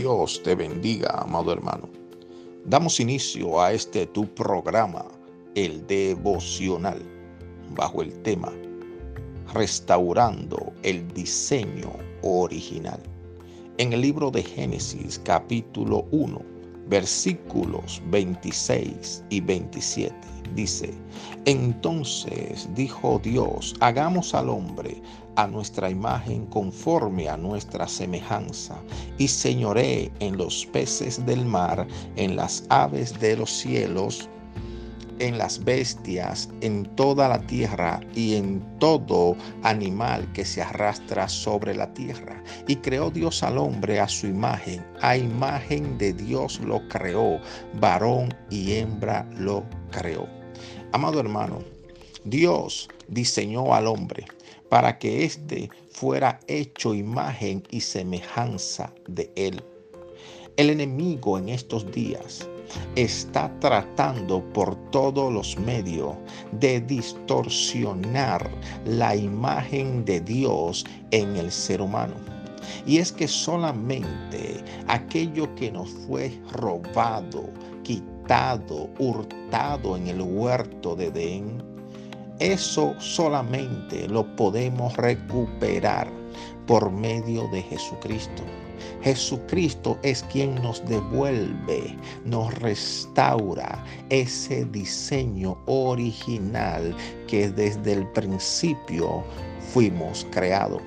Dios 0.00 0.42
te 0.42 0.54
bendiga, 0.54 1.08
amado 1.22 1.50
hermano. 1.54 1.88
Damos 2.66 3.00
inicio 3.00 3.62
a 3.62 3.72
este 3.72 4.04
tu 4.04 4.26
programa, 4.34 5.06
el 5.54 5.86
devocional, 5.86 7.00
bajo 7.74 8.02
el 8.02 8.12
tema 8.20 8.52
Restaurando 9.54 10.74
el 10.82 11.08
diseño 11.14 11.94
original. 12.20 13.00
En 13.78 13.94
el 13.94 14.02
libro 14.02 14.30
de 14.30 14.42
Génesis 14.42 15.18
capítulo 15.24 16.06
1, 16.10 16.42
versículos 16.88 18.02
26 18.10 19.24
y 19.30 19.40
27 19.40 20.14
dice, 20.54 20.94
entonces 21.44 22.68
dijo 22.74 23.20
Dios, 23.22 23.74
hagamos 23.80 24.34
al 24.34 24.48
hombre 24.48 25.00
a 25.36 25.46
nuestra 25.46 25.90
imagen 25.90 26.46
conforme 26.46 27.28
a 27.28 27.36
nuestra 27.36 27.86
semejanza, 27.86 28.80
y 29.18 29.28
señoré 29.28 30.10
en 30.20 30.36
los 30.36 30.66
peces 30.66 31.24
del 31.26 31.44
mar, 31.44 31.86
en 32.16 32.36
las 32.36 32.64
aves 32.70 33.18
de 33.20 33.36
los 33.36 33.50
cielos, 33.50 34.28
en 35.18 35.38
las 35.38 35.64
bestias, 35.64 36.48
en 36.60 36.84
toda 36.96 37.28
la 37.28 37.40
tierra 37.46 38.00
y 38.14 38.36
en 38.36 38.60
todo 38.78 39.36
animal 39.62 40.30
que 40.32 40.44
se 40.44 40.62
arrastra 40.62 41.28
sobre 41.28 41.74
la 41.74 41.92
tierra. 41.94 42.42
Y 42.66 42.76
creó 42.76 43.10
Dios 43.10 43.42
al 43.42 43.58
hombre 43.58 44.00
a 44.00 44.08
su 44.08 44.26
imagen, 44.26 44.84
a 45.00 45.16
imagen 45.16 45.98
de 45.98 46.12
Dios 46.12 46.60
lo 46.60 46.86
creó, 46.88 47.40
varón 47.80 48.34
y 48.50 48.74
hembra 48.74 49.28
lo 49.36 49.64
creó. 49.90 50.26
Amado 50.92 51.20
hermano, 51.20 51.58
Dios 52.24 52.88
diseñó 53.08 53.74
al 53.74 53.86
hombre 53.86 54.26
para 54.68 54.98
que 54.98 55.24
éste 55.24 55.70
fuera 55.90 56.40
hecho 56.48 56.94
imagen 56.94 57.62
y 57.70 57.80
semejanza 57.80 58.92
de 59.06 59.30
él. 59.36 59.62
El 60.56 60.70
enemigo 60.70 61.38
en 61.38 61.50
estos 61.50 61.90
días 61.92 62.48
está 62.94 63.50
tratando 63.60 64.42
por 64.52 64.74
todos 64.90 65.32
los 65.32 65.58
medios 65.58 66.14
de 66.52 66.80
distorsionar 66.80 68.50
la 68.84 69.14
imagen 69.14 70.04
de 70.04 70.20
Dios 70.20 70.84
en 71.10 71.36
el 71.36 71.50
ser 71.50 71.80
humano. 71.80 72.14
Y 72.84 72.98
es 72.98 73.12
que 73.12 73.28
solamente 73.28 74.62
aquello 74.88 75.52
que 75.54 75.70
nos 75.70 75.90
fue 75.90 76.32
robado, 76.52 77.44
quitado, 77.82 78.88
hurtado 78.98 79.96
en 79.96 80.08
el 80.08 80.20
huerto 80.20 80.96
de 80.96 81.06
Edén, 81.06 81.62
eso 82.38 82.94
solamente 82.98 84.08
lo 84.08 84.36
podemos 84.36 84.94
recuperar 84.96 86.10
por 86.66 86.90
medio 86.90 87.48
de 87.48 87.62
Jesucristo. 87.62 88.42
Jesucristo 89.02 89.98
es 90.02 90.22
quien 90.24 90.54
nos 90.56 90.84
devuelve, 90.86 91.96
nos 92.24 92.54
restaura 92.58 93.84
ese 94.10 94.64
diseño 94.66 95.56
original 95.66 96.94
que 97.26 97.48
desde 97.50 97.92
el 97.92 98.06
principio 98.12 99.24
fuimos 99.72 100.26
creados. 100.30 100.82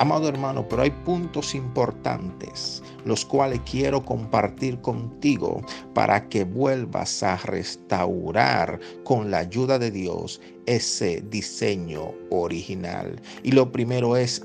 Amado 0.00 0.28
hermano, 0.28 0.66
pero 0.68 0.82
hay 0.82 0.90
puntos 0.90 1.54
importantes 1.54 2.82
los 3.04 3.24
cuales 3.24 3.60
quiero 3.68 4.04
compartir 4.04 4.80
contigo 4.80 5.62
para 5.94 6.28
que 6.28 6.44
vuelvas 6.44 7.22
a 7.22 7.36
restaurar 7.36 8.78
con 9.02 9.30
la 9.30 9.38
ayuda 9.38 9.78
de 9.78 9.90
Dios 9.90 10.40
ese 10.66 11.24
diseño 11.30 12.12
original. 12.30 13.20
Y 13.42 13.52
lo 13.52 13.72
primero 13.72 14.16
es 14.16 14.44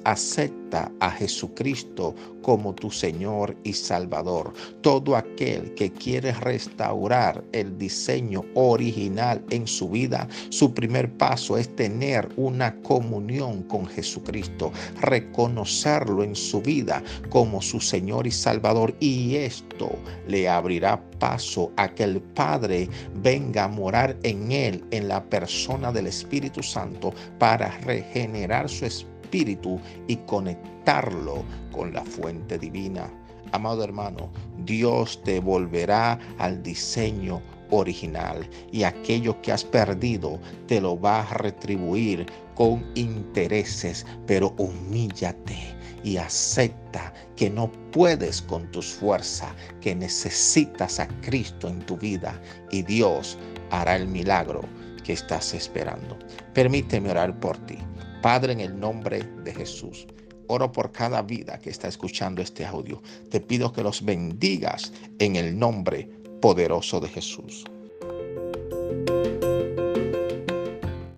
a 0.74 1.12
Jesucristo 1.12 2.16
como 2.42 2.74
tu 2.74 2.90
Señor 2.92 3.56
y 3.64 3.74
Salvador. 3.74 4.54
Todo 4.82 5.16
aquel 5.16 5.74
que 5.76 5.92
quiere 5.92 6.34
restaurar 6.34 7.44
el 7.52 7.78
diseño 7.78 8.44
original 8.56 9.44
en 9.50 9.68
su 9.68 9.90
vida, 9.90 10.28
su 10.50 10.74
primer 10.74 11.12
paso 11.18 11.58
es 11.58 11.74
tener 11.76 12.28
una 12.36 12.76
comunión 12.82 13.64
con 13.64 13.86
Jesucristo, 13.86 14.72
reconocerlo 15.02 16.24
en 16.24 16.36
su 16.36 16.62
vida 16.62 17.04
como 17.30 17.62
su 17.62 17.80
Señor 17.80 18.28
y 18.28 18.32
Salvador. 18.32 18.96
Y 19.00 19.36
esto 19.36 19.92
le 20.28 20.50
abrirá 20.50 21.02
paso 21.20 21.72
a 21.78 21.88
que 21.88 22.04
el 22.04 22.22
Padre 22.22 22.90
venga 23.22 23.66
a 23.66 23.68
morar 23.70 24.18
en 24.24 24.52
él, 24.52 24.84
en 24.92 25.08
la 25.08 25.24
persona 25.24 25.92
del 25.92 26.08
Espíritu 26.08 26.62
Santo, 26.62 27.14
para 27.40 27.78
regenerar 27.80 28.70
su 28.70 28.86
espíritu 29.34 29.80
y 30.08 30.18
conectarlo 30.18 31.44
con 31.72 31.92
la 31.92 32.04
fuente 32.04 32.60
divina. 32.60 33.10
Amado 33.52 33.84
hermano, 33.84 34.30
Dios 34.64 35.22
te 35.24 35.40
volverá 35.40 36.20
al 36.38 36.62
diseño 36.62 37.42
original 37.72 38.48
y 38.72 38.84
aquello 38.84 39.42
que 39.42 39.52
has 39.52 39.64
perdido 39.64 40.40
te 40.68 40.80
lo 40.80 41.00
va 41.00 41.22
a 41.22 41.34
retribuir 41.34 42.28
con 42.54 42.86
intereses, 42.94 44.06
pero 44.28 44.54
humíllate 44.58 45.58
y 46.04 46.18
acepta 46.18 47.12
que 47.36 47.50
no 47.50 47.72
puedes 47.92 48.42
con 48.42 48.70
tus 48.72 48.94
fuerzas, 48.94 49.52
que 49.82 49.96
necesitas 49.96 51.00
a 51.00 51.08
Cristo 51.22 51.68
en 51.68 51.80
tu 51.80 51.98
vida 51.98 52.40
y 52.70 52.84
Dios 52.84 53.38
hará 53.72 53.96
el 53.96 54.08
milagro 54.08 54.62
que 55.04 55.14
estás 55.14 55.56
esperando. 55.56 56.20
Permíteme 56.54 57.10
orar 57.10 57.40
por 57.40 57.58
ti. 57.66 57.80
Padre, 58.24 58.54
en 58.54 58.62
el 58.62 58.80
nombre 58.80 59.22
de 59.44 59.54
Jesús. 59.54 60.08
Oro 60.48 60.72
por 60.72 60.94
cada 60.94 61.22
vida 61.22 61.60
que 61.60 61.70
está 61.70 61.90
escuchando 61.90 62.42
este 62.42 62.66
audio. 62.66 63.02
Te 63.30 63.42
pido 63.42 63.74
que 63.74 63.84
los 63.84 64.06
bendigas 64.06 64.94
en 65.20 65.36
el 65.36 65.60
nombre 65.60 66.10
poderoso 66.42 67.02
de 67.02 67.10
Jesús. 67.10 67.66